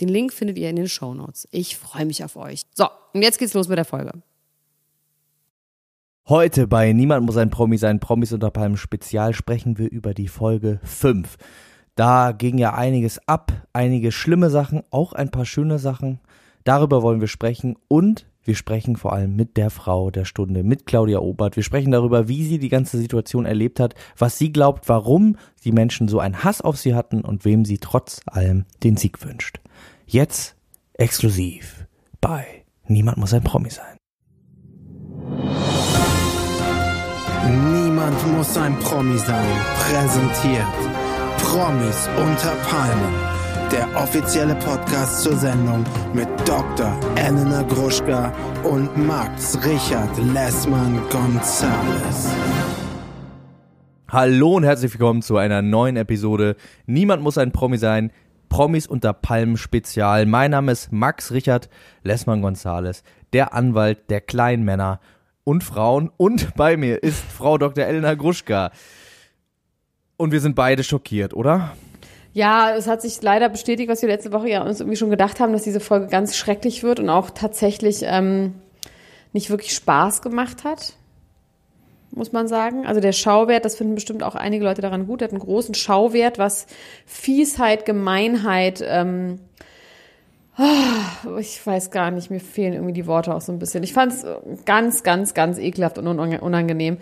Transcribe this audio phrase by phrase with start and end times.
[0.00, 1.46] Den Link findet ihr in den Show Notes.
[1.50, 2.62] Ich freue mich auf euch.
[2.74, 4.12] So, und jetzt geht's los mit der Folge.
[6.28, 10.28] Heute bei Niemand muss ein Promi sein, Promis unter Palmen Spezial sprechen wir über die
[10.28, 11.36] Folge 5.
[11.96, 16.20] Da ging ja einiges ab, einige schlimme Sachen, auch ein paar schöne Sachen.
[16.64, 20.86] Darüber wollen wir sprechen und wir sprechen vor allem mit der Frau der Stunde, mit
[20.86, 21.56] Claudia Obert.
[21.56, 25.72] Wir sprechen darüber, wie sie die ganze Situation erlebt hat, was sie glaubt, warum die
[25.72, 29.60] Menschen so einen Hass auf sie hatten und wem sie trotz allem den Sieg wünscht.
[30.12, 30.56] Jetzt
[30.94, 31.86] exklusiv
[32.20, 33.96] bei Niemand muss ein Promi sein.
[37.46, 39.46] Niemand muss ein Promi sein.
[39.78, 40.66] Präsentiert
[41.38, 43.14] Promis unter Palmen.
[43.70, 46.92] Der offizielle Podcast zur Sendung mit Dr.
[47.14, 48.32] Elena Gruschka
[48.64, 52.28] und Max Richard Lessmann Gonzales.
[54.08, 56.56] Hallo und herzlich willkommen zu einer neuen Episode.
[56.86, 58.10] Niemand muss ein Promi sein.
[58.50, 60.26] Promis unter Palmen Spezial.
[60.26, 61.70] Mein Name ist Max Richard
[62.02, 65.00] Lessmann Gonzales, der Anwalt der kleinen Männer
[65.44, 66.10] und Frauen.
[66.18, 67.84] Und bei mir ist Frau Dr.
[67.84, 68.72] Elena Gruschka.
[70.18, 71.70] Und wir sind beide schockiert, oder?
[72.34, 75.40] Ja, es hat sich leider bestätigt, was wir letzte Woche ja uns irgendwie schon gedacht
[75.40, 78.54] haben, dass diese Folge ganz schrecklich wird und auch tatsächlich ähm,
[79.32, 80.94] nicht wirklich Spaß gemacht hat
[82.12, 82.86] muss man sagen.
[82.86, 85.74] Also der Schauwert, das finden bestimmt auch einige Leute daran gut, der hat einen großen
[85.74, 86.66] Schauwert, was
[87.06, 89.40] Fiesheit, Gemeinheit, ähm,
[90.58, 93.82] oh, ich weiß gar nicht, mir fehlen irgendwie die Worte auch so ein bisschen.
[93.82, 94.26] Ich fand es
[94.64, 96.98] ganz, ganz, ganz ekelhaft und unangenehm.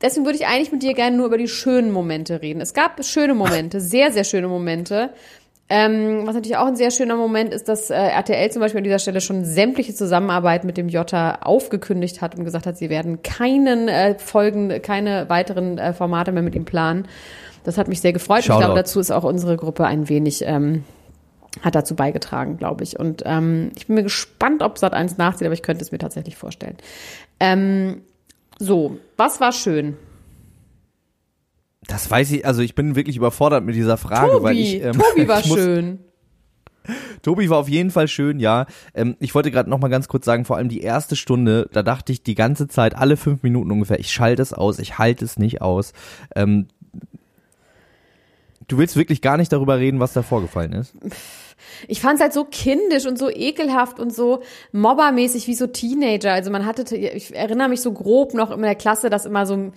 [0.00, 2.60] Deswegen würde ich eigentlich mit dir gerne nur über die schönen Momente reden.
[2.60, 5.10] Es gab schöne Momente, sehr, sehr schöne Momente.
[5.74, 8.84] Ähm, was natürlich auch ein sehr schöner Moment ist, dass äh, RTL zum Beispiel an
[8.84, 13.22] dieser Stelle schon sämtliche Zusammenarbeit mit dem Jota aufgekündigt hat und gesagt hat, sie werden
[13.22, 17.08] keinen äh, Folgen, keine weiteren äh, Formate mehr mit ihm planen.
[17.64, 18.44] Das hat mich sehr gefreut.
[18.44, 18.58] Shoutout.
[18.58, 20.84] Ich glaube, dazu ist auch unsere Gruppe ein wenig ähm,
[21.62, 23.00] hat dazu beigetragen, glaube ich.
[23.00, 25.98] Und ähm, ich bin mir gespannt, ob Sat 1 nachzieht, aber ich könnte es mir
[25.98, 26.76] tatsächlich vorstellen.
[27.40, 28.02] Ähm,
[28.58, 29.96] so, was war schön?
[31.88, 34.82] Das weiß ich, also ich bin wirklich überfordert mit dieser Frage, Tobi, weil ich.
[34.82, 35.98] Ähm, Tobi war muss, schön.
[37.22, 38.66] Tobi war auf jeden Fall schön, ja.
[38.94, 41.82] Ähm, ich wollte gerade noch mal ganz kurz sagen, vor allem die erste Stunde, da
[41.82, 45.24] dachte ich die ganze Zeit, alle fünf Minuten ungefähr, ich schalte es aus, ich halte
[45.24, 45.92] es nicht aus.
[46.34, 46.68] Ähm,
[48.68, 50.94] du willst wirklich gar nicht darüber reden, was da vorgefallen ist?
[51.88, 56.32] Ich fand es halt so kindisch und so ekelhaft und so mobbermäßig wie so Teenager.
[56.32, 59.72] Also man hatte, ich erinnere mich so grob noch in der Klasse, dass immer so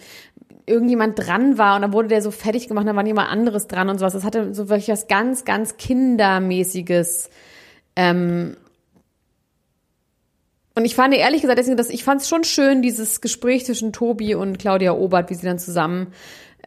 [0.65, 3.89] irgendjemand dran war und dann wurde der so fertig gemacht, dann war jemand anderes dran
[3.89, 4.13] und sowas.
[4.13, 7.29] Das hatte so wirklich was ganz, ganz Kindermäßiges.
[7.95, 8.57] Ähm
[10.77, 13.93] und ich fand ehrlich gesagt, deswegen, dass ich fand es schon schön, dieses Gespräch zwischen
[13.93, 16.11] Tobi und Claudia Obert, wie sie dann zusammen,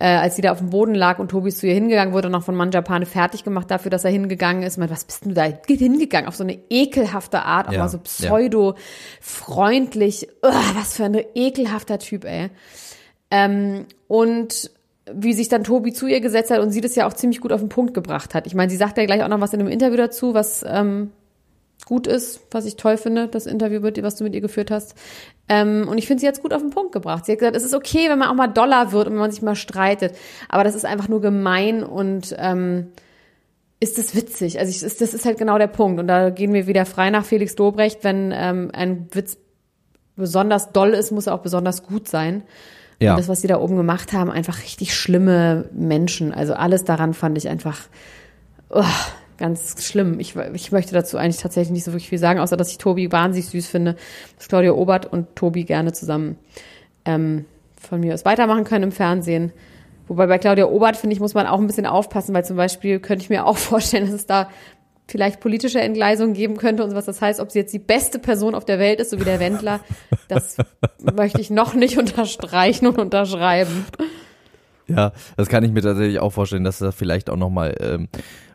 [0.00, 2.44] äh, als sie da auf dem Boden lag und Tobi zu ihr hingegangen, wurde noch
[2.44, 4.78] von Manjapane fertig gemacht dafür, dass er hingegangen ist.
[4.78, 6.28] Meint, was bist du da hingegangen?
[6.28, 10.28] Auf so eine ekelhafte Art, auch ja, mal so pseudo-freundlich.
[10.40, 12.48] was für ein ekelhafter Typ, ey.
[13.30, 14.70] Ähm, und
[15.12, 17.52] wie sich dann Tobi zu ihr gesetzt hat und sie das ja auch ziemlich gut
[17.52, 18.46] auf den Punkt gebracht hat.
[18.46, 21.12] Ich meine, sie sagt ja gleich auch noch was in einem Interview dazu, was ähm,
[21.86, 24.94] gut ist, was ich toll finde, das Interview, was du mit ihr geführt hast.
[25.48, 27.24] Ähm, und ich finde, sie es gut auf den Punkt gebracht.
[27.24, 29.30] Sie hat gesagt, es ist okay, wenn man auch mal doller wird und wenn man
[29.30, 30.14] sich mal streitet,
[30.48, 32.88] aber das ist einfach nur gemein und ähm,
[33.80, 34.58] ist das witzig.
[34.58, 36.00] Also ich, das ist halt genau der Punkt.
[36.00, 38.02] Und da gehen wir wieder frei nach Felix Dobrecht.
[38.02, 39.38] Wenn ähm, ein Witz
[40.16, 42.42] besonders doll ist, muss er auch besonders gut sein.
[43.00, 43.12] Ja.
[43.12, 46.32] Und das, was sie da oben gemacht haben, einfach richtig schlimme Menschen.
[46.32, 47.80] Also alles daran fand ich einfach
[48.70, 48.82] oh,
[49.38, 50.18] ganz schlimm.
[50.20, 53.10] Ich, ich möchte dazu eigentlich tatsächlich nicht so wirklich viel sagen, außer dass ich Tobi
[53.12, 53.96] wahnsinnig süß finde,
[54.36, 56.36] dass Claudia Obert und Tobi gerne zusammen
[57.04, 57.44] ähm,
[57.80, 59.52] von mir aus weitermachen können im Fernsehen.
[60.08, 62.98] Wobei bei Claudia Obert, finde ich, muss man auch ein bisschen aufpassen, weil zum Beispiel
[62.98, 64.50] könnte ich mir auch vorstellen, dass es da
[65.08, 68.54] vielleicht politische Entgleisungen geben könnte und was das heißt, ob sie jetzt die beste Person
[68.54, 69.80] auf der Welt ist, so wie der Wendler,
[70.28, 70.56] das
[71.00, 73.86] möchte ich noch nicht unterstreichen und unterschreiben.
[74.86, 78.08] Ja, das kann ich mir tatsächlich auch vorstellen, dass da vielleicht auch nochmal, ähm,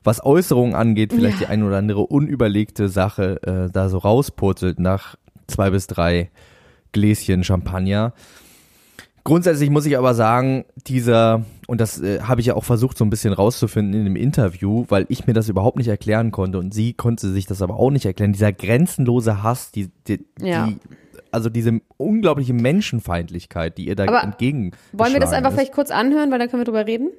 [0.03, 1.47] was Äußerungen angeht, vielleicht ja.
[1.47, 5.15] die ein oder andere unüberlegte Sache äh, da so rauspurzelt nach
[5.47, 6.31] zwei bis drei
[6.91, 8.13] Gläschen Champagner.
[9.23, 13.05] Grundsätzlich muss ich aber sagen, dieser, und das äh, habe ich ja auch versucht so
[13.05, 16.73] ein bisschen rauszufinden in dem Interview, weil ich mir das überhaupt nicht erklären konnte und
[16.73, 20.67] sie konnte sich das aber auch nicht erklären, dieser grenzenlose Hass, die, die, Ja.
[20.67, 20.77] die
[21.31, 25.55] also diese unglaubliche Menschenfeindlichkeit, die ihr da Aber entgegen Wollen wir das einfach ist.
[25.55, 27.09] vielleicht kurz anhören, weil dann können wir drüber reden?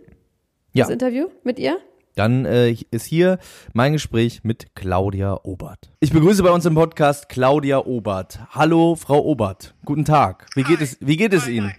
[0.73, 0.85] Ja.
[0.85, 1.79] Das Interview mit ihr?
[2.14, 3.38] Dann äh, ist hier
[3.73, 5.91] mein Gespräch mit Claudia Obert.
[5.99, 8.38] Ich begrüße bei uns im Podcast Claudia Obert.
[8.50, 9.75] Hallo, Frau Obert.
[9.85, 10.46] Guten Tag.
[10.55, 10.85] Wie geht Hi.
[10.85, 11.69] es, wie geht es Hi, Ihnen?
[11.70, 11.75] hi.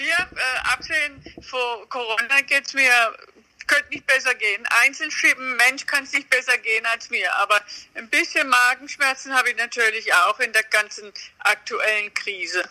[0.00, 2.90] Mir, äh, abgesehen von Corona, geht's mir,
[3.66, 4.64] könnte nicht besser gehen.
[4.84, 7.32] Einzelschippen, Mensch kann es nicht besser gehen als mir.
[7.36, 7.60] Aber
[7.94, 12.64] ein bisschen Magenschmerzen habe ich natürlich auch in der ganzen aktuellen Krise.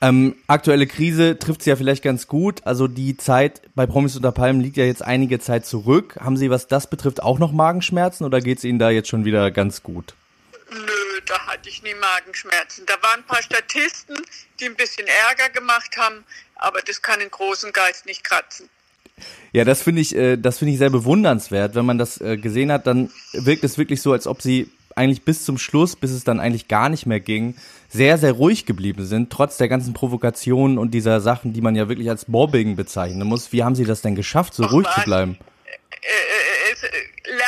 [0.00, 2.64] Ähm, aktuelle Krise trifft sie ja vielleicht ganz gut.
[2.64, 6.16] Also die Zeit bei Promis unter Palmen liegt ja jetzt einige Zeit zurück.
[6.20, 9.24] Haben Sie, was das betrifft, auch noch Magenschmerzen oder geht es Ihnen da jetzt schon
[9.24, 10.14] wieder ganz gut?
[11.28, 12.86] Da hatte ich nie Magenschmerzen.
[12.86, 14.16] Da waren ein paar Statisten,
[14.60, 16.24] die ein bisschen Ärger gemacht haben,
[16.56, 18.68] aber das kann den großen Geist nicht kratzen.
[19.52, 21.74] Ja, das finde ich, äh, das finde ich sehr bewundernswert.
[21.74, 25.22] Wenn man das äh, gesehen hat, dann wirkt es wirklich so, als ob sie eigentlich
[25.22, 27.56] bis zum Schluss, bis es dann eigentlich gar nicht mehr ging,
[27.88, 31.88] sehr, sehr ruhig geblieben sind, trotz der ganzen Provokationen und dieser Sachen, die man ja
[31.88, 33.52] wirklich als Mobbing bezeichnen muss.
[33.52, 35.04] Wie haben Sie das denn geschafft, so Ach, ruhig zu was?
[35.04, 35.38] bleiben?
[36.02, 36.37] äh, äh,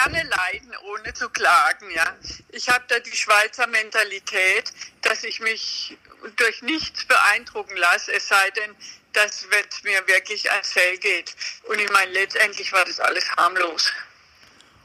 [0.05, 2.15] lerne leiden, ohne zu klagen, ja.
[2.51, 5.97] Ich habe da die Schweizer Mentalität, dass ich mich
[6.37, 8.75] durch nichts beeindrucken lasse, es sei denn,
[9.13, 11.35] dass es mir wirklich ans Fell geht.
[11.69, 13.93] Und ich meine, letztendlich war das alles harmlos.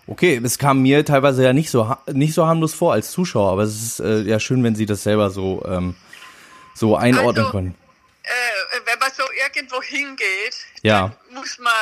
[0.07, 3.63] Okay, es kam mir teilweise ja nicht so nicht so harmlos vor als Zuschauer, aber
[3.63, 5.95] es ist äh, ja schön, wenn Sie das selber so ähm,
[6.75, 7.75] so einordnen Also, können.
[8.23, 11.15] Äh, wenn man so irgendwo hingeht, Ja.
[11.31, 11.73] muss man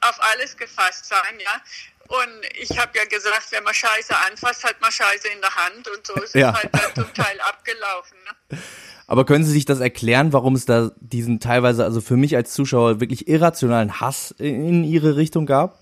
[0.00, 1.60] auf alles gefasst sein, ja.
[2.08, 5.86] Und ich habe ja gesagt, wenn man Scheiße anfasst, hat man Scheiße in der Hand
[5.88, 6.50] und so ist Ja.
[6.50, 8.16] es halt dann zum Teil abgelaufen.
[8.50, 8.58] Ne?
[9.06, 12.52] Aber können Sie sich das erklären, warum es da diesen teilweise, also für mich als
[12.52, 15.78] Zuschauer, wirklich irrationalen Hass in, Ihre Richtung gab?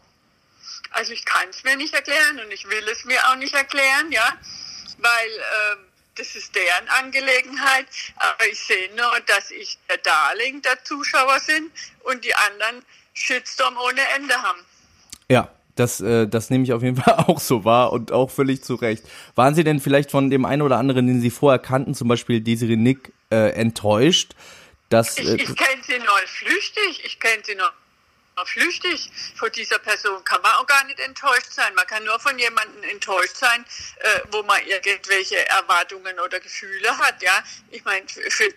[0.91, 4.11] Also ich kann es mir nicht erklären und ich will es mir auch nicht erklären,
[4.11, 4.25] ja,
[4.99, 5.29] weil
[5.73, 5.79] ähm,
[6.17, 7.87] das ist deren Angelegenheit.
[8.17, 11.71] Aber ich sehe nur, dass ich der Darling der Zuschauer sind
[12.05, 14.61] und die anderen Shitstorm ohne Ende haben.
[15.29, 18.65] Ja, das, äh, das nehme ich auf jeden Fall auch so wahr und auch völlig
[18.65, 19.05] zu Recht.
[19.35, 22.41] Waren Sie denn vielleicht von dem einen oder anderen, den Sie vorher kannten, zum Beispiel
[22.41, 24.35] Desiree Nick, äh, enttäuscht,
[24.89, 25.19] dass...
[25.19, 27.71] Ich, Äh, ich kenne sie nur flüchtig, ich kenne sie nur
[28.45, 29.11] flüchtig.
[29.37, 31.75] Von dieser Person kann man auch gar nicht enttäuscht sein.
[31.75, 33.65] Man kann nur von jemandem enttäuscht sein,
[34.01, 37.23] äh, wo man irgendwelche Erwartungen oder Gefühle hat.
[37.23, 38.53] Ja, ich meine, für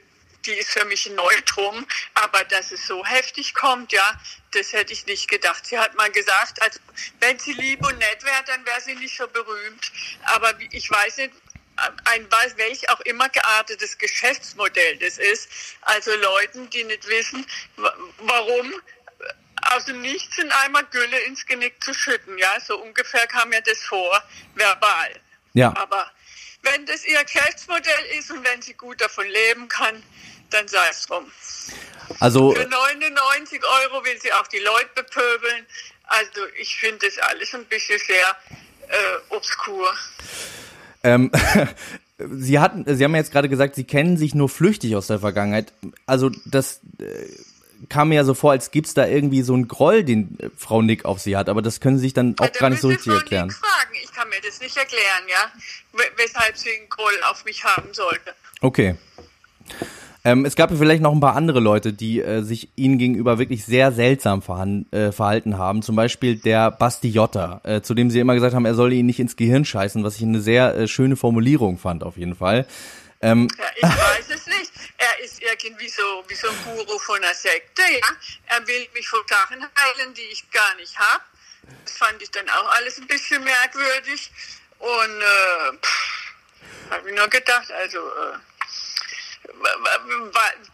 [0.45, 4.13] die ist für mich ein Neutrum, aber dass es so heftig kommt, ja,
[4.51, 5.65] das hätte ich nicht gedacht.
[5.65, 6.79] Sie hat mal gesagt, also
[7.19, 9.91] wenn sie lieb und nett wäre, dann wäre sie nicht so berühmt.
[10.25, 11.33] Aber ich weiß nicht,
[12.05, 12.27] ein
[12.57, 15.49] welch auch immer geartetes Geschäftsmodell das ist.
[15.81, 17.45] Also Leuten, die nicht wissen,
[17.77, 18.73] wa- warum
[19.71, 22.37] aus dem Nichts in einmal Gülle ins Genick zu schütten.
[22.37, 24.23] Ja, so ungefähr kam mir das vor,
[24.55, 25.19] verbal.
[25.53, 26.11] ja, Aber
[26.63, 30.01] wenn das ihr Geschäftsmodell ist und wenn sie gut davon leben kann,
[30.49, 31.25] dann sei es drum.
[32.19, 32.51] also...
[32.53, 35.65] Für 99 Euro will sie auch die Leute bepöbeln.
[36.03, 38.35] Also ich finde das alles ein bisschen sehr
[38.87, 39.93] äh, obskur.
[41.03, 41.31] Ähm,
[42.21, 45.19] Sie hatten, Sie haben ja jetzt gerade gesagt, Sie kennen sich nur flüchtig aus der
[45.19, 45.71] Vergangenheit.
[46.05, 47.05] Also das äh,
[47.87, 50.81] kam mir ja so vor, als gibt's da irgendwie so einen Groll, den äh, Frau
[50.81, 51.47] Nick auf Sie hat.
[51.47, 53.47] Aber das können Sie sich dann auch Ja, gar nicht so richtig Frau erklären.
[53.47, 53.95] Nick fragen.
[54.03, 55.51] Ich kann mir das nicht erklären, ja,
[56.17, 58.33] weshalb sie einen Groll auf mich haben sollte.
[58.61, 58.95] Okay.
[60.25, 63.39] Ähm, es gab ja vielleicht noch ein paar andere Leute, die äh, sich ihnen gegenüber
[63.39, 64.43] wirklich sehr seltsam
[64.91, 65.81] äh, verhalten haben.
[65.81, 69.05] Zum Beispiel der Basti Jotta, äh, zu dem sie immer gesagt haben, er solle ihn
[69.05, 72.67] nicht ins Gehirn scheißen, was ich eine sehr äh, schöne Formulierung fand auf jeden Fall.
[73.21, 74.71] Ähm, Ja, ich weiß es nicht.
[74.97, 78.07] Er ist irgendwie so wie so ein Guru von einer Sekte, ja.
[78.47, 81.23] Er will mich von Sachen heilen, die ich gar nicht habe.
[81.85, 84.31] Das fand ich dann auch alles ein bisschen merkwürdig.
[84.79, 85.77] Und äh,
[86.89, 88.37] habe ich nur gedacht, also äh,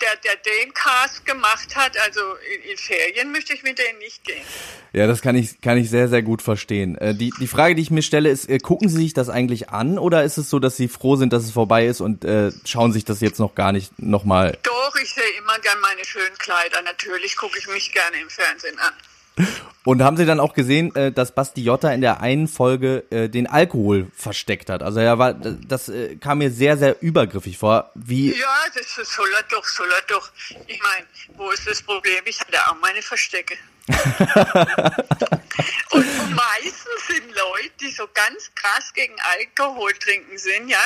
[0.01, 2.21] der, der den Cast gemacht hat, also
[2.53, 4.45] in, in Ferien möchte ich mit denen nicht gehen.
[4.93, 6.97] Ja, das kann ich, kann ich sehr, sehr gut verstehen.
[6.97, 9.69] Äh, die, die Frage, die ich mir stelle, ist, äh, gucken Sie sich das eigentlich
[9.69, 12.51] an oder ist es so, dass Sie froh sind, dass es vorbei ist und äh,
[12.65, 14.57] schauen sich das jetzt noch gar nicht nochmal?
[14.63, 16.81] Doch, ich sehe immer gern meine schönen Kleider.
[16.83, 18.93] Natürlich gucke ich mich gerne im Fernsehen an.
[19.83, 23.29] Und haben Sie dann auch gesehen, äh, dass Basti Jotta in der einen Folge äh,
[23.29, 24.81] den Alkohol versteckt hat?
[24.81, 27.91] Also er war, das äh, kam mir sehr, sehr übergriffig vor.
[27.93, 30.31] Wie, Ja, das soll er doch, soll er doch.
[30.65, 31.05] Ich meine,
[31.37, 32.23] wo ist das Problem?
[32.25, 33.55] Ich hatte auch meine Verstecke.
[35.91, 40.83] Und, meistens sind Leute, die so ganz krass gegen Alkohol trinken sind, ja,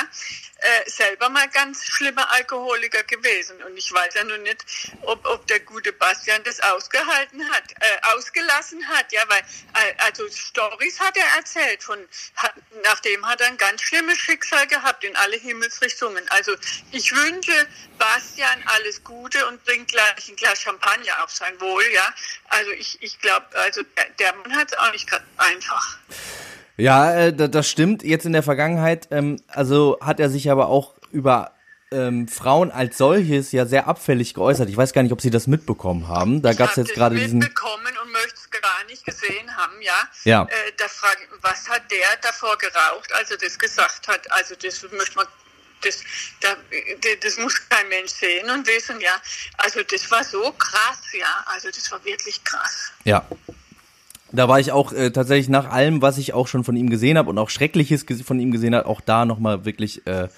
[0.62, 3.62] äh, selber mal ganz schlimme Alkoholiker gewesen.
[3.62, 4.64] Und ich weiß ja nun nicht,
[5.02, 10.28] ob, ob der gute Bastian das ausgehalten hat, äh, ausgelassen hat, ja, weil, äh, also
[10.28, 11.98] Stories hat er erzählt von,
[12.36, 12.54] hat,
[12.84, 16.28] nachdem hat er ein ganz schlimmes Schicksal gehabt in alle Himmelsrichtungen.
[16.28, 16.54] Also
[16.92, 17.66] ich wünsche
[17.98, 22.14] Bastian alles Gute und bringt gleich ein Glas Champagner auf sein Wohl, ja.
[22.48, 25.98] Also ich, ich glaube, also der, der Mann hat es auch nicht gerade einfach.
[26.76, 28.02] Ja, äh, das stimmt.
[28.02, 31.52] Jetzt in der Vergangenheit, ähm, also hat er sich aber auch über
[31.92, 34.68] ähm, Frauen als solches ja sehr abfällig geäußert.
[34.68, 36.40] Ich weiß gar nicht, ob Sie das mitbekommen haben.
[36.40, 37.40] Da gab es jetzt gerade diesen.
[37.40, 40.08] mitbekommen und möchte es gar nicht gesehen haben, ja.
[40.24, 40.42] Ja.
[40.44, 44.30] Äh, da frage was hat der davor geraucht, als er das gesagt hat?
[44.32, 45.26] Also das möchte man
[45.82, 46.02] das,
[46.40, 46.56] da,
[47.22, 49.20] das muss kein Mensch sehen und wissen, ja.
[49.58, 51.44] Also das war so krass, ja.
[51.46, 52.92] Also das war wirklich krass.
[53.04, 53.26] Ja.
[54.32, 57.18] Da war ich auch äh, tatsächlich nach allem, was ich auch schon von ihm gesehen
[57.18, 60.28] habe und auch Schreckliches von ihm gesehen habe, auch da nochmal wirklich äh,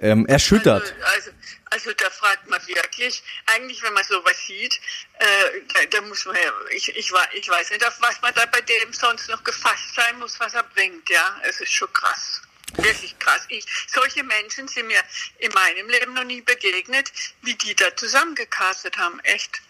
[0.00, 0.82] ähm, erschüttert.
[0.82, 1.30] Also, also,
[1.70, 4.80] also da fragt man wirklich, eigentlich wenn man sowas sieht,
[5.18, 5.24] äh,
[5.72, 8.60] da, da muss man ja, ich, ich, ich weiß nicht, auf was man da bei
[8.60, 11.40] dem sonst noch gefasst sein muss, was er bringt, ja.
[11.48, 12.42] Es ist schon krass.
[12.74, 13.44] Wirklich krass.
[13.48, 15.00] Ich, solche Menschen sind mir
[15.38, 19.20] in meinem Leben noch nie begegnet, wie die da zusammengecastet haben.
[19.20, 19.62] Echt.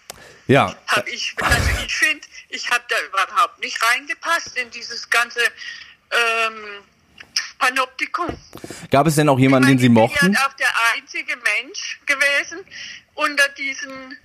[0.46, 0.76] Ja.
[0.86, 5.40] Hab ich, also ich finde, ich habe da überhaupt nicht reingepasst in dieses ganze
[6.10, 6.82] ähm,
[7.58, 8.36] Panoptikum.
[8.90, 10.14] Gab es denn auch jemanden, den Sie mochten?
[10.14, 12.60] Ich bin auch der einzige Mensch gewesen
[13.14, 14.16] unter diesen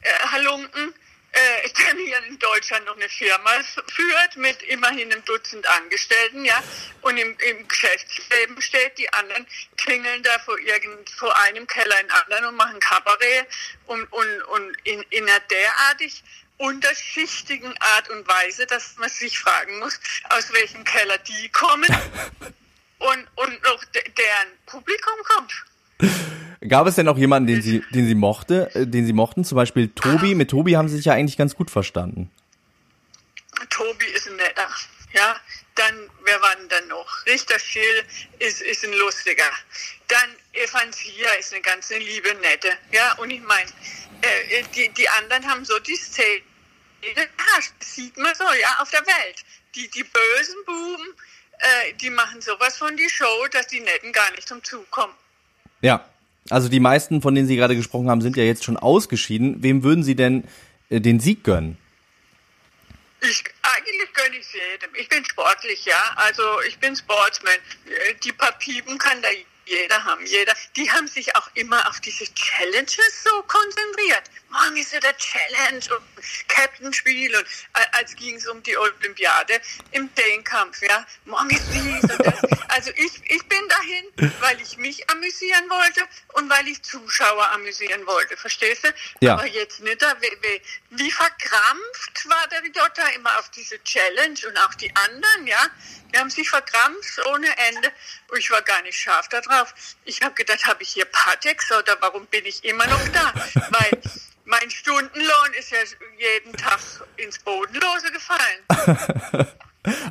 [0.00, 0.94] äh, Halunken,
[1.32, 3.50] äh, hier in Deutschland noch eine Firma
[3.88, 6.62] führt mit immerhin einem Dutzend Angestellten, ja,
[7.02, 9.46] und im, im Geschäftsleben steht, die anderen
[9.76, 13.46] klingeln da vor irgend, vor einem Keller in anderen und machen Kabarett
[13.86, 16.22] und, und, und in, in einer derartig
[16.58, 21.88] unterschichtigen Art und Weise, dass man sich fragen muss, aus welchem Keller die kommen
[22.98, 25.64] und, und noch de deren Publikum kommt.
[26.68, 29.44] Gab es denn auch jemanden, den Sie, den Sie mochte, äh, den Sie mochten?
[29.44, 30.34] Zum Beispiel Tobi.
[30.34, 32.30] Mit Tobi haben Sie sich ja eigentlich ganz gut verstanden.
[33.70, 34.68] Tobi ist ein netter,
[35.12, 35.36] ja.
[35.76, 37.24] Dann, wer war denn dann noch?
[37.26, 38.04] Richter Schill
[38.38, 39.48] ist, ist ein lustiger.
[40.08, 43.14] Dann Evansia ist eine ganz liebe, nette, ja.
[43.14, 43.70] Und ich meine,
[44.20, 46.42] äh, die, die anderen haben so die Szene,
[47.14, 49.44] das sieht man so, ja, auf der Welt.
[49.74, 51.14] Die, die bösen Buben,
[51.58, 55.14] äh, die machen sowas von die Show, dass die Netten gar nicht zum Zug kommen.
[55.80, 56.06] Ja,
[56.48, 59.62] also die meisten, von denen Sie gerade gesprochen haben, sind ja jetzt schon ausgeschieden.
[59.62, 60.44] Wem würden Sie denn
[60.88, 61.76] äh, den Sieg gönnen?
[63.20, 64.94] Ich, eigentlich gönne ich jedem.
[64.94, 66.12] Ich bin sportlich, ja.
[66.16, 67.54] Also ich bin Sportsman.
[67.86, 69.28] Äh, die paar Piepen kann da
[69.70, 70.26] jeder haben.
[70.26, 70.52] Jeder.
[70.76, 74.24] Die haben sich auch immer auf diese Challenges so konzentriert.
[74.50, 79.60] Morgen ist ja der Challenge und Captain-Spiel und äh, als ging es um die Olympiade
[79.92, 81.06] im Zehnkampf, ja.
[81.24, 82.40] Morgen ist dies und das.
[82.72, 86.02] Also ich, ich bin dahin, weil ich mich amüsieren wollte
[86.34, 88.36] und weil ich Zuschauer amüsieren wollte.
[88.36, 88.88] Verstehst du?
[89.18, 89.32] Ja.
[89.34, 94.74] Aber jetzt nicht, wie, wie, verkrampft war der Ridotta immer auf diese Challenge und auch
[94.74, 95.68] die anderen, ja.
[96.12, 97.92] Die haben sich verkrampft ohne Ende.
[98.28, 99.28] Und ich war gar nicht scharf
[99.60, 99.74] darauf.
[100.04, 103.32] Ich habe gedacht, habe ich hier Patex oder warum bin ich immer noch da?
[103.70, 104.00] Weil
[104.44, 105.78] mein Stundenlohn ist ja
[106.18, 106.80] jeden Tag
[107.16, 109.46] ins Bodenlose gefallen.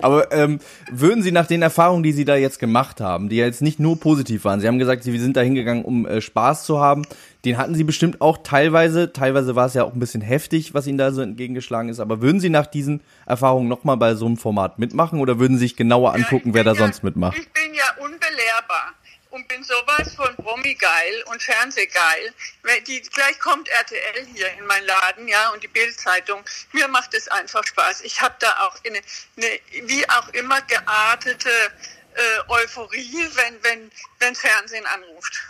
[0.02, 3.46] Aber ähm, würden Sie nach den Erfahrungen, die Sie da jetzt gemacht haben, die ja
[3.46, 6.64] jetzt nicht nur positiv waren, Sie haben gesagt, Sie sind da hingegangen, um äh, Spaß
[6.64, 7.04] zu haben,
[7.46, 10.88] den hatten Sie bestimmt auch teilweise, teilweise war es ja auch ein bisschen heftig, was
[10.88, 14.38] Ihnen da so entgegengeschlagen ist, aber würden Sie nach diesen Erfahrungen nochmal bei so einem
[14.38, 17.38] Format mitmachen oder würden Sie sich genauer angucken, ja, wer da ja, sonst mitmacht?
[17.38, 18.96] Ich bin ja unbelehrbar
[19.30, 22.34] und bin sowas von Promi-geil und Fernsehgeil.
[22.88, 26.44] Die, gleich kommt RTL hier in meinen Laden, ja, und die Bildzeitung.
[26.72, 28.02] Mir macht es einfach Spaß.
[28.02, 29.02] Ich habe da auch eine,
[29.38, 35.42] eine, wie auch immer geartete äh, Euphorie, wenn, wenn, wenn Fernsehen anruft.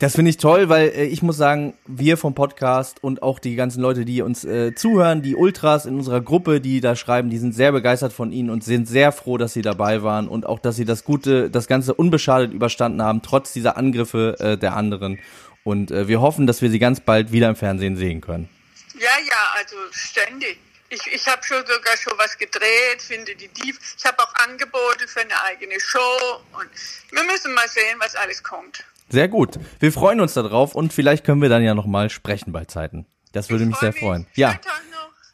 [0.00, 3.54] Das finde ich toll, weil äh, ich muss sagen, wir vom Podcast und auch die
[3.54, 7.36] ganzen Leute, die uns äh, zuhören, die Ultras in unserer Gruppe, die da schreiben, die
[7.36, 10.58] sind sehr begeistert von ihnen und sind sehr froh, dass sie dabei waren und auch,
[10.58, 15.18] dass sie das Gute, das Ganze unbeschadet überstanden haben, trotz dieser Angriffe äh, der anderen.
[15.64, 18.48] Und äh, wir hoffen, dass wir sie ganz bald wieder im Fernsehen sehen können.
[18.94, 20.58] Ja, ja, also ständig.
[20.88, 23.76] Ich, ich habe schon sogar schon was gedreht, finde die Dieb.
[23.98, 26.70] Ich habe auch Angebote für eine eigene Show und
[27.10, 28.82] wir müssen mal sehen, was alles kommt.
[29.10, 29.58] Sehr gut.
[29.80, 33.06] Wir freuen uns darauf und vielleicht können wir dann ja nochmal sprechen bei Zeiten.
[33.32, 34.00] Das würde ich mich sehr mich.
[34.00, 34.26] freuen.
[34.34, 34.58] Ja.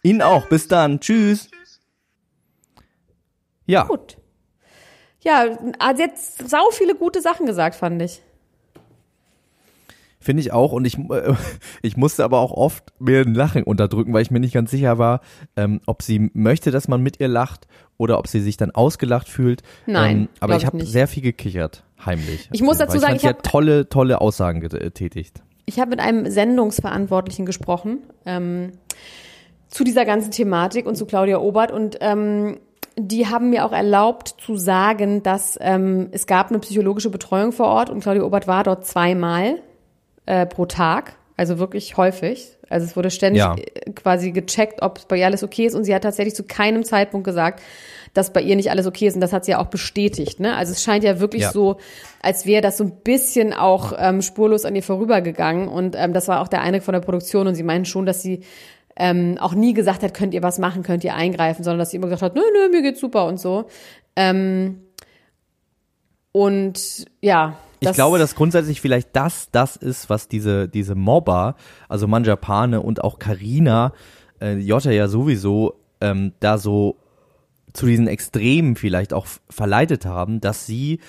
[0.03, 0.47] Ihnen auch.
[0.49, 1.01] Bis dann.
[1.01, 1.51] Tschüss.
[1.51, 1.81] Tschüss.
[3.67, 3.85] Ja.
[3.85, 4.17] Gut.
[5.21, 8.23] Ja, also jetzt sau viele gute Sachen gesagt, fand ich.
[10.27, 10.73] Finde ich auch.
[10.73, 11.35] Und ich, äh,
[11.83, 14.99] ich musste aber auch oft mir ein Lachen unterdrücken, weil ich mir nicht ganz sicher
[14.99, 15.21] war,
[15.57, 19.29] ähm, ob sie möchte, dass man mit ihr lacht oder ob sie sich dann ausgelacht
[19.29, 19.63] fühlt.
[19.87, 22.49] Nein, Ähm, aber ich ich habe sehr viel gekichert, heimlich.
[22.51, 25.45] Ich muss Weil dazu sagen, ich sie hat hab- tolle, tolle Aussagen getätigt.
[25.65, 28.73] Ich habe mit einem Sendungsverantwortlichen gesprochen ähm,
[29.69, 32.59] zu dieser ganzen Thematik und zu Claudia Obert und ähm,
[32.99, 37.67] die haben mir auch erlaubt zu sagen, dass ähm, es gab eine psychologische Betreuung vor
[37.67, 39.61] Ort und Claudia Obert war dort zweimal
[40.27, 42.53] äh, pro Tag, also wirklich häufig.
[42.69, 43.55] Also es wurde ständig Ja.
[43.57, 46.85] äh, quasi gecheckt, ob bei ihr alles okay ist und sie hat tatsächlich zu keinem
[46.85, 47.63] Zeitpunkt gesagt,
[48.13, 50.41] dass bei ihr nicht alles okay ist und das hat sie ja auch bestätigt.
[50.41, 50.57] Ne?
[50.57, 51.53] Also es scheint ja wirklich Ja.
[51.53, 51.77] so,
[52.23, 56.27] als wäre das so ein bisschen auch ähm, spurlos an ihr vorübergegangen und ähm, das
[56.27, 58.41] war auch der Eindruck von der Produktion und sie meinen schon, dass sie
[58.99, 61.99] ähm, auch nie gesagt hat, könnt ihr was machen, könnt ihr eingreifen, sondern dass sie
[61.99, 63.67] immer gesagt hat, nö, nö, mir geht's super und so.
[64.17, 64.81] Ähm,
[66.33, 71.57] und ja, Ich glaube, dass grundsätzlich vielleicht das das ist, was diese diese Mobber,
[71.89, 73.93] also Manjapane und auch Karina,
[74.41, 76.97] äh, Jota ja sowieso ähm, da so
[77.73, 81.01] zu diesen Extremen vielleicht auch verleitet haben, dass sie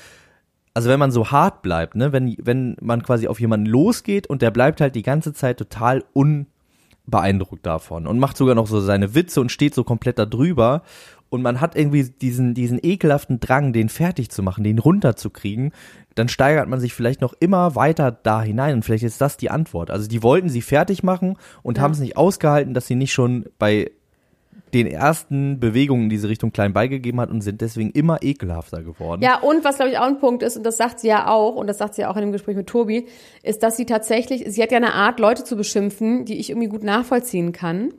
[0.74, 4.41] also wenn man so hart bleibt, ne, wenn wenn man quasi auf jemanden losgeht und
[4.41, 9.15] der bleibt halt die ganze Zeit total unbeeindruckt davon und macht sogar noch so seine
[9.15, 10.83] Witze und steht so komplett da drüber
[11.29, 15.72] und man hat irgendwie diesen diesen ekelhaften Drang, den fertig zu machen, den runterzukriegen,
[16.15, 19.50] dann steigert man sich vielleicht noch immer weiter da hinein und vielleicht ist das die
[19.51, 19.91] Antwort.
[19.91, 21.84] Also die wollten sie fertig machen und Ja.
[21.84, 23.91] haben es nicht ausgehalten, dass sie nicht schon bei
[24.74, 29.22] den ersten Bewegungen in diese Richtung klein beigegeben hat und sind deswegen immer ekelhafter geworden.
[29.22, 31.55] Ja, und was glaube ich auch ein Punkt ist, und das sagt sie ja auch,
[31.55, 33.05] und das sagt sie ja auch in dem Gespräch mit Tobi,
[33.43, 36.67] ist, dass sie tatsächlich, sie hat ja eine Art, Leute zu beschimpfen, die ich irgendwie
[36.67, 37.93] gut nachvollziehen kann,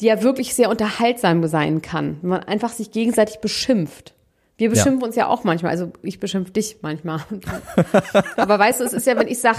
[0.00, 4.14] die ja wirklich sehr unterhaltsam sein kann, wenn man einfach sich gegenseitig beschimpft.
[4.58, 7.20] Wir beschimpfen uns ja auch manchmal, also ich beschimpfe dich manchmal.
[8.36, 9.56] Aber weißt du, es ist ja, wenn ich sag,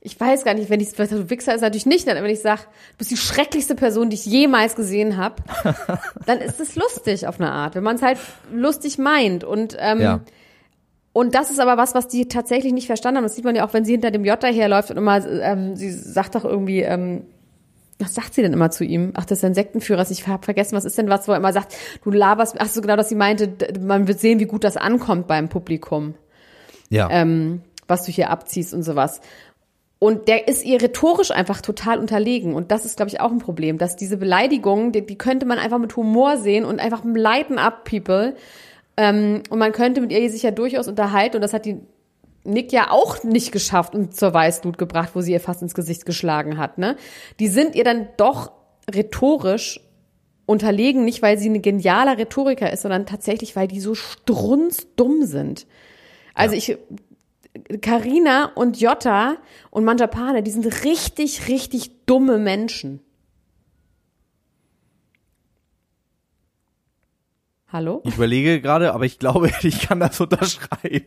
[0.00, 2.62] ich weiß gar nicht, wenn ich, du Wichser ist natürlich nicht, aber wenn ich sag,
[2.64, 5.36] du bist die schrecklichste Person, die ich jemals gesehen habe,
[6.26, 8.18] dann ist es lustig auf eine Art, wenn man es halt
[8.52, 10.20] lustig meint und ähm, Ja.
[11.12, 13.24] und das ist aber was, was die tatsächlich nicht verstanden haben.
[13.24, 15.90] Das sieht man ja auch, wenn sie hinter dem Jota herläuft und immer, ähm, sie
[15.90, 17.24] sagt doch irgendwie, ähm,
[17.98, 19.12] was sagt sie denn immer zu ihm?
[19.14, 20.06] Ach, das ist ein Sektenführer.
[20.08, 22.56] Ich habe vergessen, was ist denn was, wo er immer sagt, du laberst.
[22.58, 26.14] Ach so, genau, dass sie meinte, man wird sehen, wie gut das ankommt beim Publikum,
[26.90, 27.08] ja.
[27.10, 29.20] ähm, was du hier abziehst und sowas.
[29.98, 32.54] Und der ist ihr rhetorisch einfach total unterlegen.
[32.54, 35.58] Und das ist, glaube ich, auch ein Problem, dass diese Beleidigungen, die, die könnte man
[35.58, 38.36] einfach mit Humor sehen und einfach lighten up people.
[38.96, 41.36] Ähm, und man könnte mit ihr sich ja durchaus unterhalten.
[41.36, 41.80] Und das hat die
[42.48, 46.06] Nick ja auch nicht geschafft und zur Weißglut gebracht, wo sie ihr fast ins Gesicht
[46.06, 46.78] geschlagen hat.
[46.78, 46.96] Ne?
[47.38, 48.52] Die sind ihr dann doch
[48.92, 49.80] rhetorisch
[50.46, 55.66] unterlegen, nicht weil sie ein genialer Rhetoriker ist, sondern tatsächlich, weil die so strunzdumm sind.
[56.34, 56.78] Also ich,
[57.82, 59.36] Karina und Jota
[59.70, 63.00] und Manjapane, die sind richtig, richtig dumme Menschen.
[67.70, 68.00] Hallo?
[68.06, 71.04] Ich überlege gerade, aber ich glaube, ich kann das unterschreiben.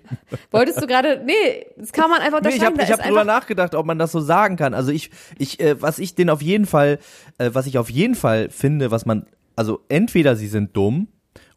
[0.51, 2.79] Wolltest du gerade, nee, das kann man einfach Nee, ich unterschreiben.
[2.79, 4.73] habe ich da hab drüber nachgedacht, ob man das so sagen kann.
[4.75, 6.99] Also ich, ich, äh, was ich den auf jeden Fall,
[7.39, 11.07] äh, was ich auf jeden Fall finde, was man, also entweder sie sind dumm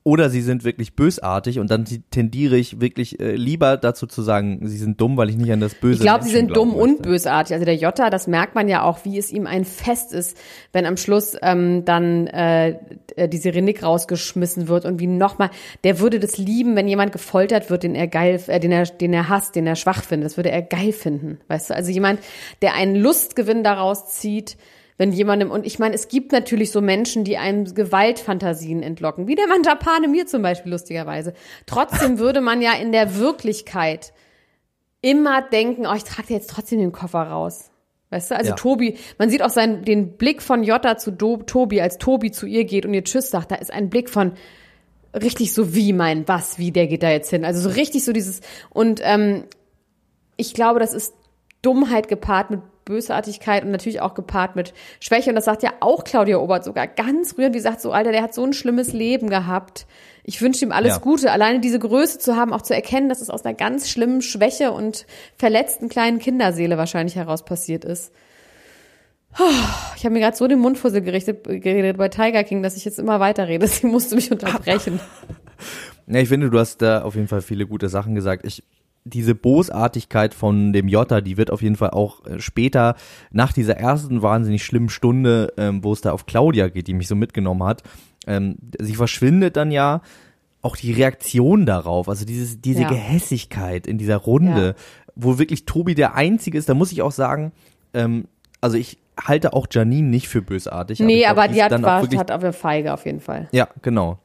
[0.07, 4.61] oder sie sind wirklich bösartig und dann tendiere ich wirklich äh, lieber dazu zu sagen,
[4.69, 7.01] sie sind dumm, weil ich nicht an das Böse Ich glaube, sie sind dumm und
[7.01, 7.55] bösartig.
[7.55, 10.37] Also der Jota, das merkt man ja auch, wie es ihm ein Fest ist,
[10.73, 12.79] wenn am Schluss ähm, dann äh,
[13.17, 15.49] äh, die Sirenik rausgeschmissen wird und wie nochmal,
[15.85, 19.15] der würde das lieben, wenn jemand gefoltert wird, den er geil, äh, den er, den
[19.15, 20.27] er hasst, den er schwach findet.
[20.27, 21.75] Das würde er geil finden, weißt du?
[21.75, 22.21] Also jemand,
[22.61, 24.59] der einen Lustgewinn daraus zieht,
[24.97, 29.35] wenn jemandem, und ich meine, es gibt natürlich so Menschen, die einem Gewaltfantasien entlocken, wie
[29.35, 31.35] der Mann Japane mir zum Beispiel, lustigerweise.
[31.67, 34.13] Trotzdem würde man ja in der Wirklichkeit
[35.01, 37.71] immer denken, oh, ich trage dir jetzt trotzdem den Koffer raus.
[38.11, 38.55] Weißt du, also Ja.
[38.55, 42.47] Tobi, man sieht auch seinen, den Blick von Jota zu Do, Tobi, als Tobi zu
[42.47, 44.33] ihr geht und ihr Tschüss sagt, da ist ein Blick von
[45.13, 47.45] richtig so wie mein, was, wie, der geht da jetzt hin.
[47.45, 49.45] Also so richtig so dieses, und ähm,
[50.37, 51.15] ich glaube, das ist
[51.63, 55.31] Dummheit gepaart mit Bösartigkeit und natürlich auch gepaart mit Schwäche.
[55.31, 58.23] Und das sagt ja auch Claudia Obert sogar ganz rührend, die sagt so, Alter, der
[58.23, 59.87] hat so ein schlimmes Leben gehabt.
[60.23, 60.99] Ich wünsche ihm alles Ja.
[60.99, 61.31] Gute.
[61.33, 64.73] Alleine diese Größe zu haben, auch zu erkennen, dass es aus einer ganz schlimmen Schwäche
[64.73, 68.13] und verletzten kleinen Kinderseele wahrscheinlich heraus passiert ist.
[69.97, 73.01] Ich habe mir gerade so den Mundfussel gerichtet, geredet bei Tiger King, dass ich jetzt
[73.01, 73.67] immer weiterrede.
[73.67, 75.01] Sie musste mich unterbrechen.
[76.07, 78.45] Ja, ich finde, du hast da auf jeden Fall viele gute Sachen gesagt.
[78.45, 78.63] Ich,
[79.05, 82.97] diese Bosartigkeit von dem Jota, die wird auf jeden Fall auch äh, später
[83.31, 87.09] nach dieser ersten wahnsinnig schlimmen Stunde, ähm, wo es da auf Claudia geht, die mich
[87.09, 87.83] so mitgenommen hat,
[88.27, 90.01] ähm, sie verschwindet dann ja
[90.63, 92.89] auch die Reaktion darauf, also dieses, diese Ja.
[92.89, 94.75] Gehässigkeit in dieser Runde
[95.17, 97.53] wo wirklich Tobi der Einzige ist, da muss ich auch sagen,
[97.93, 98.27] ähm,
[98.61, 101.01] also ich halte auch Janine nicht für bösartig.
[101.01, 103.49] nee, glaub, aber die hat, war, wirklich hat auf eine Feige auf jeden Fall.
[103.53, 104.19] ja, genau.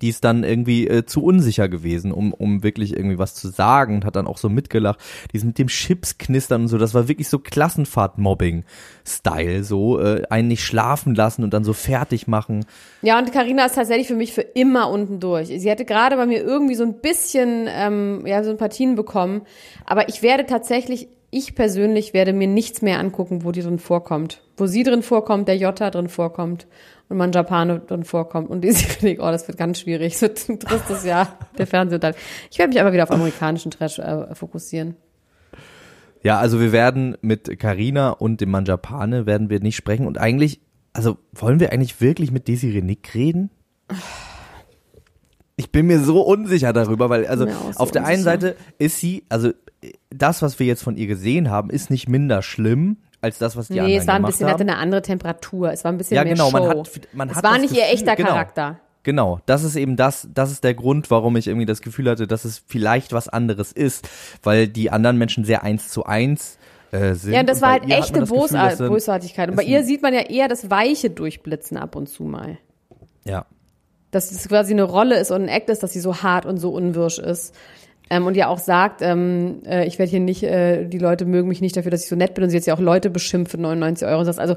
[0.00, 3.96] Die ist dann irgendwie äh, zu unsicher gewesen, um, um wirklich irgendwie was zu sagen
[3.96, 4.98] und hat dann auch so mitgelacht.
[5.32, 10.22] Die ist mit dem Chips knistern und so, das war wirklich so Klassenfahrt-Mobbing-Style, so äh,
[10.30, 12.66] einen nicht schlafen lassen und dann so fertig machen.
[13.02, 15.48] Ja, und Karina ist tatsächlich für mich für immer unten durch.
[15.48, 19.42] Sie hätte gerade bei mir irgendwie so ein bisschen ähm, ja, Sympathien bekommen,
[19.84, 24.42] aber ich werde tatsächlich, ich persönlich werde mir nichts mehr angucken, wo die drin vorkommt.
[24.56, 26.66] Wo sie drin vorkommt, der Jota drin vorkommt
[27.08, 28.50] und man Japano drin vorkommt.
[28.50, 30.14] Und diese Kritik, oh, das wird ganz schwierig.
[30.14, 32.20] Es wird ein tristes Jahr der Fernsehunterhaltung.
[32.50, 34.96] Ich werde mich aber wieder auf amerikanischen Trash äh, fokussieren.
[36.22, 40.60] Ja, also wir werden mit Karina und dem Manjapane werden wir nicht sprechen und eigentlich,
[40.92, 43.50] also wollen wir eigentlich wirklich mit Desiree Nick reden?
[45.54, 48.30] Ich bin mir so unsicher darüber, weil also so auf der einen unsicher.
[48.30, 49.52] Seite ist sie, also
[50.10, 53.68] das, was wir jetzt von ihr gesehen haben, ist nicht minder schlimm als das, was
[53.68, 54.54] die Nee, anderen es war ein gemacht bisschen, haben.
[54.54, 55.72] hatte eine andere Temperatur.
[55.72, 56.58] Es war ein bisschen Ja, mehr genau, Show.
[56.58, 58.28] man hat- man es hat war nicht ihr Gefühl- echter genau.
[58.30, 58.80] Charakter.
[59.04, 62.26] Genau, das ist eben das, das ist der Grund, warum ich irgendwie das Gefühl hatte,
[62.26, 64.06] dass es vielleicht was anderes ist,
[64.42, 66.58] weil die anderen Menschen sehr eins zu eins
[66.90, 67.32] äh, sind.
[67.32, 69.48] Ja, und das und war halt ihr echte Gefühl, Bosart Bösartigkeit.
[69.50, 72.58] Und bei ihr sieht man ja eher das Weiche durchblitzen ab und zu mal.
[73.24, 73.46] Ja,
[74.10, 76.56] Dass es quasi eine Rolle ist und ein Act ist, dass sie so hart und
[76.58, 77.54] so unwirsch ist.
[78.10, 81.48] Ähm, und ja auch sagt, ähm, äh, ich werde hier nicht, äh, die Leute mögen
[81.48, 83.50] mich nicht dafür, dass ich so nett bin und sie jetzt ja auch Leute beschimpft
[83.52, 84.38] für 99 Euro und das.
[84.38, 84.56] Also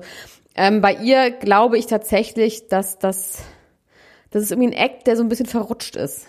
[0.55, 3.43] ähm, bei ihr glaube ich tatsächlich, dass das,
[4.29, 6.27] das ist irgendwie ein Act, der so ein bisschen verrutscht ist.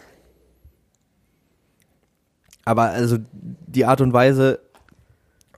[2.64, 4.60] aber also die Art und Weise,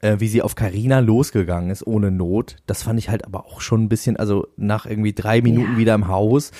[0.00, 3.61] äh, wie sie auf Carina losgegangen ist, ohne Not, das fand ich halt aber auch
[3.61, 5.79] schon ein bisschen, also nach irgendwie drei Minuten Ja.
[5.79, 6.50] wieder im Haus.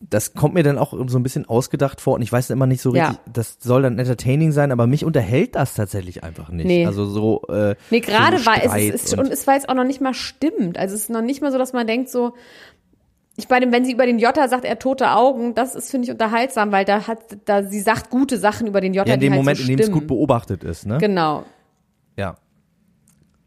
[0.00, 2.82] Das kommt mir dann auch so ein bisschen ausgedacht vor und ich weiß immer nicht
[2.82, 3.08] so Ja.
[3.08, 6.66] richtig, das soll dann entertaining sein, aber mich unterhält das tatsächlich einfach nicht.
[6.66, 6.84] Nee.
[6.86, 9.74] Also so äh, Nee, gerade so weil es, ist, ist, und es war jetzt auch
[9.74, 10.78] noch nicht mal stimmt.
[10.78, 12.34] Also es ist noch nicht mal so, dass man denkt so,
[13.38, 16.06] ich bei dem, wenn sie über den Jota sagt, er tote Augen, das ist, finde
[16.06, 19.20] ich, unterhaltsam, weil da hat, da, sie sagt gute Sachen über den Jota, ja, in
[19.20, 20.98] dem halt Moment, so in dem es gut beobachtet ist, ne?
[20.98, 21.44] Genau.
[22.16, 22.36] Ja.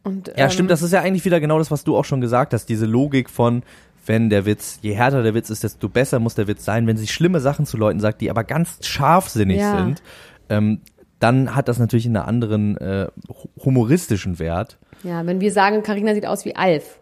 [0.03, 2.21] Und, Ja, ähm, stimmt, das ist ja eigentlich wieder genau das, was du auch schon
[2.21, 3.63] gesagt hast, diese Logik von,
[4.09, 6.87] wenn der Witz, je härter der Witz ist, desto besser muss der Witz sein.
[6.87, 9.77] Wenn sie schlimme Sachen zu Leuten sagt, die aber ganz scharfsinnig Ja.
[9.77, 10.01] sind,
[10.49, 10.81] ähm,
[11.19, 14.79] dann hat das natürlich einen anderen äh, hu- humoristischen Wert.
[15.03, 16.99] Ja, wenn wir sagen, Karina sieht aus wie Alf.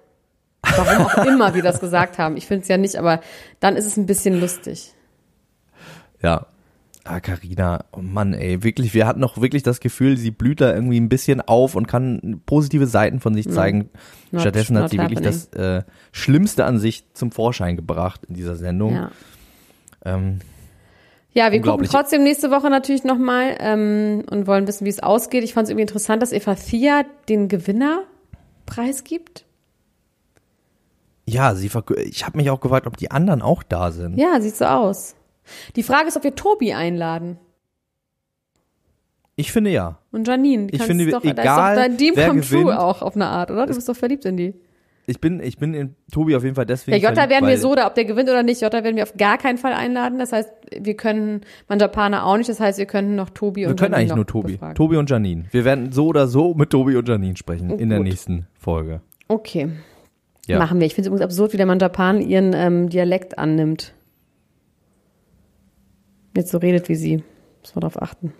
[0.63, 2.35] Warum auch immer wir das gesagt haben.
[2.35, 3.21] Ich finde es ja nicht, aber
[3.61, 4.91] dann ist es ein bisschen lustig.
[6.21, 6.45] Ja.
[7.09, 10.73] Ah, Carina, oh Mann, ey, wirklich, wir hatten noch wirklich das Gefühl, sie blüht da
[10.73, 13.89] irgendwie ein bisschen auf und kann positive Seiten von sich zeigen.
[14.31, 15.47] Not- Stattdessen hat not sie wirklich happening.
[15.53, 18.93] das äh, Schlimmste an sich zum Vorschein gebracht in dieser Sendung.
[18.93, 19.11] Ja.
[20.05, 20.39] Ähm,
[21.33, 25.43] Ja, wir gucken trotzdem nächste Woche natürlich nochmal ähm, und wollen wissen, wie es ausgeht.
[25.43, 28.03] Ich fand es irgendwie interessant, dass Eva Thea den Gewinner
[28.65, 29.45] preisgibt.
[31.25, 31.69] Ja, sie
[32.03, 34.17] ich habe mich auch gefragt, ob die anderen auch da sind.
[34.17, 35.13] Ja, sieht so aus.
[35.75, 37.37] Die Frage ist, ob wir Tobi einladen
[39.35, 39.99] Ich finde ja.
[40.11, 40.67] und Janine.
[40.71, 43.15] Ich finde, doch, egal, da ist doch dein Dream wer come true gewinnt, auch auf
[43.15, 43.65] eine Art, oder?
[43.67, 44.53] Du bist doch verliebt in die.
[45.09, 46.99] Ich bin, ich bin in Tobi auf jeden Fall deswegen.
[47.01, 49.15] Ja, Jota werden wir so, oder ob der gewinnt oder nicht, Jota werden wir auf
[49.15, 50.19] gar keinen Fall einladen.
[50.19, 50.49] Das heißt,
[50.81, 52.49] wir können Manjapane auch nicht.
[52.49, 54.51] Das heißt, wir können noch Tobi Wir und können Janine eigentlich nur Tobi.
[54.53, 54.75] befragen.
[54.75, 55.45] Tobi und Janine.
[55.51, 58.07] Wir werden so oder so mit Tobi und Janine sprechen Oh, in der gut.
[58.07, 58.99] nächsten Folge.
[59.29, 59.69] Okay.
[60.45, 60.59] Ja.
[60.59, 60.87] Machen wir.
[60.87, 63.93] Ich finde es übrigens absurd, wie der Manjapan ihren ähm, Dialekt annimmt.
[66.37, 67.23] Jetzt so redet wie sie.
[67.61, 68.31] Muss man darauf achten.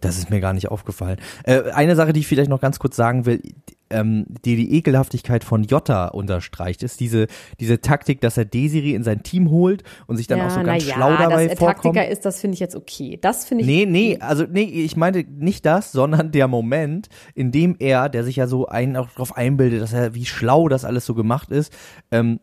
[0.00, 1.18] Das ist mir gar nicht aufgefallen.
[1.44, 3.54] Äh, eine Sache, die ich vielleicht noch ganz kurz sagen will, die,
[3.90, 7.28] ähm, die die Ekelhaftigkeit von Jota unterstreicht, ist diese,
[7.60, 10.84] diese Taktik, dass er Desiree in sein Team holt und sich dann auch so ganz
[10.84, 11.94] ja, schlau dabei dass er vorkommt.
[11.94, 13.20] Taktiker ist, das finde ich jetzt okay.
[13.22, 13.68] Das finde ich.
[13.68, 18.24] Nee, nee, also nee, ich meinte nicht das, sondern der Moment, in dem er, der
[18.24, 21.52] sich ja so einen auch darauf einbildet, dass er, wie schlau das alles so gemacht
[21.52, 21.72] ist,
[22.10, 22.40] ähm,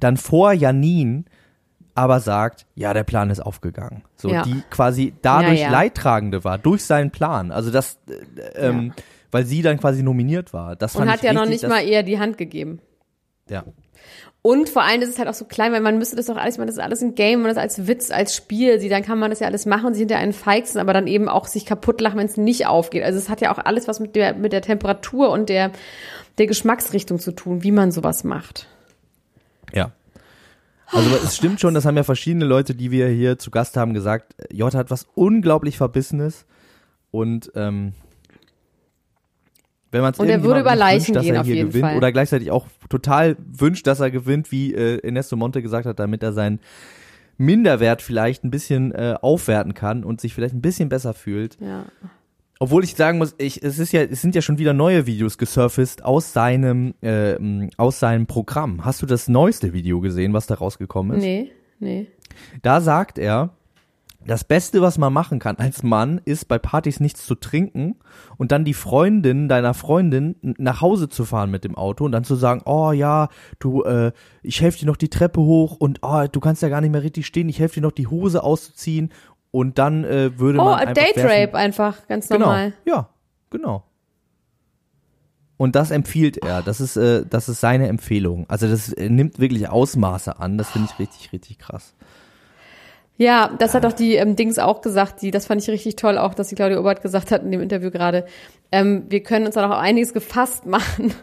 [0.00, 1.24] dann vor Janine
[1.96, 4.02] aber sagt, ja, der Plan ist aufgegangen.
[4.16, 4.42] So, Ja.
[4.42, 5.70] die quasi dadurch Ja, ja.
[5.72, 7.50] Leidtragende war, durch seinen Plan.
[7.50, 8.92] Also das, äh, ähm,
[9.32, 10.76] weil sie dann quasi nominiert war.
[10.76, 12.80] Das Und hat ja noch richtig, nicht dass- mal eher die Hand gegeben.
[13.48, 13.64] Ja.
[14.42, 16.56] Und vor allem ist es halt auch so klein, weil man müsste das doch alles,
[16.56, 19.18] meine, das ist alles ein Game, man das als Witz, als Spiel sieht, dann kann
[19.18, 21.66] man das ja alles machen und sie hinter einen feixen, aber dann eben auch sich
[21.66, 23.02] kaputt lachen, wenn es nicht aufgeht.
[23.02, 25.72] Also es hat ja auch alles was mit der, mit der Temperatur und der,
[26.38, 28.68] der Geschmacksrichtung zu tun, wie man sowas macht.
[29.72, 29.90] Ja.
[30.92, 33.94] Also es stimmt schon, das haben ja verschiedene Leute, die wir hier zu Gast haben,
[33.94, 36.46] gesagt, Jota hat was unglaublich Verbissenes
[37.10, 37.92] und ähm,
[39.90, 41.96] wenn man es Und er würde über Leichen dass gehen, er hier gewinnt Fall.
[41.96, 46.22] oder gleichzeitig auch total wünscht, dass er gewinnt, wie äh, Ernesto Monte gesagt hat, damit
[46.22, 46.60] er seinen
[47.38, 51.56] Minderwert vielleicht ein bisschen äh, aufwerten kann und sich vielleicht ein bisschen besser fühlt.
[51.60, 51.86] Ja.
[52.58, 55.38] Obwohl ich sagen muss, ich, es ist ja, es sind ja schon wieder neue Videos
[55.38, 57.36] gesurfaced aus seinem, äh,
[57.76, 58.84] aus seinem Programm.
[58.84, 61.22] Hast du das neueste Video gesehen, was da rausgekommen ist?
[61.22, 62.06] Nee, nee.
[62.62, 63.50] Da sagt er,
[64.26, 67.96] das Beste, was man machen kann als Mann, ist bei Partys nichts zu trinken
[68.36, 72.24] und dann die Freundin deiner Freundin nach Hause zu fahren mit dem Auto und dann
[72.24, 73.28] zu sagen, oh ja,
[73.60, 76.80] du, äh, ich helfe dir noch die Treppe hoch und oh, du kannst ja gar
[76.80, 79.12] nicht mehr richtig stehen, ich helfe dir noch die Hose auszuziehen
[79.56, 82.72] und dann äh, würde oh, man a einfach Date werfen- Rape einfach, ganz Genau, normal.
[82.84, 83.08] ja,
[83.50, 83.84] genau.
[85.56, 86.60] Und das empfiehlt er.
[86.60, 88.44] Das ist, äh, das ist seine Empfehlung.
[88.48, 90.58] Also das äh, nimmt wirklich Ausmaße an.
[90.58, 91.94] Das finde ich richtig, richtig krass.
[93.16, 96.18] Ja, das hat doch die ähm, Dings auch gesagt, die, das fand ich richtig toll,
[96.18, 98.26] auch, dass die Claudia Obert gesagt hat in dem Interview gerade.
[98.70, 101.14] Ähm, wir können uns da noch einiges gefasst machen,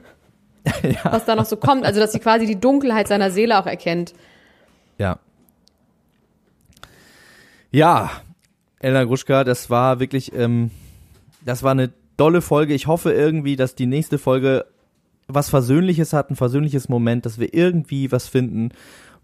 [1.04, 1.86] was da noch so kommt.
[1.86, 4.14] Also, dass sie quasi die Dunkelheit seiner Seele auch erkennt.
[4.98, 5.20] Ja.
[7.74, 8.12] Ja,
[8.80, 10.70] Elena Gruschka, das war wirklich, ähm,
[11.44, 12.76] das war eine dolle Folge.
[12.76, 14.66] Ich hoffe irgendwie, dass die nächste Folge
[15.28, 18.70] was Versöhnliches hat, ein versöhnliches Moment, dass wir irgendwie was finden,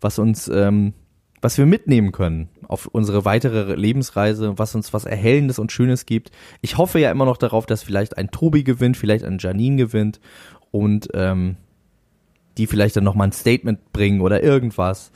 [0.01, 0.93] was uns, ähm,
[1.41, 6.31] was wir mitnehmen können auf unsere weitere Lebensreise, was uns was Erhellendes und Schönes gibt.
[6.61, 10.19] Ich hoffe ja immer noch darauf, dass vielleicht ein Tobi gewinnt, vielleicht ein Janine gewinnt
[10.71, 11.55] und ähm,
[12.57, 15.11] die vielleicht dann nochmal ein Statement bringen oder irgendwas,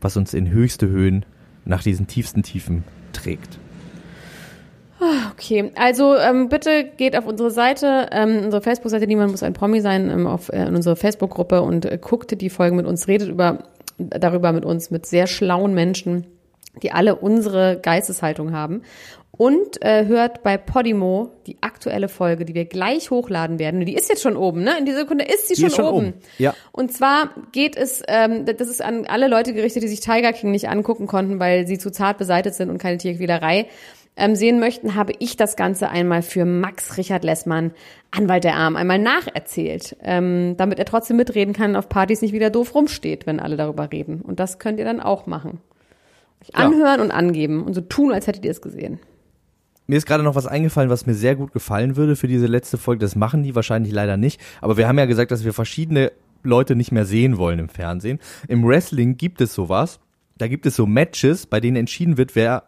[0.00, 1.24] was uns in höchste Höhen
[1.66, 3.58] nach diesen tiefsten Tiefen trägt.
[5.32, 9.82] Okay, also ähm, bitte geht auf unsere Seite, ähm, unsere Facebook-Seite, niemand muss ein Promi
[9.82, 13.28] sein, ähm, auf äh, in unsere Facebook-Gruppe und äh, guckt die Folgen mit uns, redet
[13.28, 13.58] über
[13.98, 16.26] darüber mit uns, mit sehr schlauen Menschen,
[16.82, 18.82] die alle unsere Geisteshaltung haben.
[19.38, 23.84] Und äh, hört bei Podimo die aktuelle Folge, die wir gleich hochladen werden.
[23.84, 24.78] Die ist jetzt schon oben, ne?
[24.78, 25.96] In dieser Sekunde ist sie Die schon, ist schon oben.
[25.96, 26.54] oben, ja.
[26.72, 30.52] Und zwar geht es, ähm, das ist an alle Leute gerichtet, die sich Tiger King
[30.52, 33.66] nicht angucken konnten, weil sie zu zart beseitet sind und keine Tierquälerei
[34.16, 37.72] ähm, sehen möchten, habe ich das Ganze einmal für Max Richard Lessmann,
[38.10, 42.32] Anwalt der Arm, einmal nacherzählt, ähm, damit er trotzdem mitreden kann und auf Partys nicht
[42.32, 44.22] wieder doof rumsteht, wenn alle darüber reden.
[44.22, 45.60] Und das könnt ihr dann auch machen.
[46.42, 46.66] Euch Ja.
[46.66, 48.98] anhören und angeben und so tun, als hättet ihr es gesehen.
[49.88, 52.76] Mir ist gerade noch was eingefallen, was mir sehr gut gefallen würde für diese letzte
[52.76, 53.00] Folge.
[53.00, 54.40] Das machen die wahrscheinlich leider nicht.
[54.60, 56.10] Aber wir haben ja gesagt, dass wir verschiedene
[56.42, 58.18] Leute nicht mehr sehen wollen im Fernsehen.
[58.48, 60.00] Im Wrestling gibt es sowas.
[60.38, 62.64] Da gibt es so Matches, bei denen entschieden wird, wer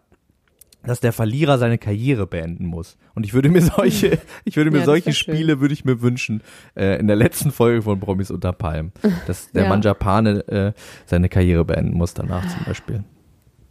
[0.84, 2.96] dass der Verlierer seine Karriere beenden muss.
[3.16, 5.34] Und ich würde mir solche, ich würde mir Ja, solche schön.
[5.34, 6.40] Spiele würde ich mir wünschen
[6.76, 8.92] äh, in der letzten Folge von Promis unter Palm,
[9.26, 9.68] dass der Ja.
[9.68, 10.72] Mann Japane äh,
[11.04, 13.02] seine Karriere beenden muss danach zum Beispiel.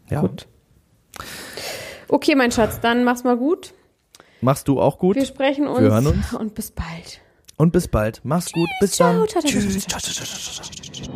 [0.09, 0.21] Ja.
[0.21, 0.47] Gut.
[2.07, 3.73] Okay, mein Schatz, dann mach's mal gut.
[4.41, 5.15] Machst du auch gut?
[5.15, 6.33] Wir sprechen uns, Wir hören uns.
[6.33, 7.19] und bis bald.
[7.57, 8.21] Und bis bald.
[8.23, 8.69] Mach's gut.
[8.79, 9.27] Bis Ciao, dann.
[9.27, 11.07] ciao, ciao, ciao, ciao, ciao.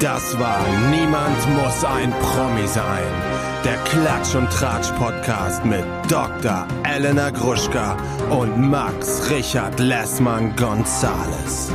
[0.00, 3.02] Das war Niemand muss ein Promi sein.
[3.64, 6.66] Der Klatsch und Tratsch Podcast mit Dr.
[6.82, 7.96] Elena Gruschka
[8.30, 11.70] und Max Richard Lessmann Gonzales.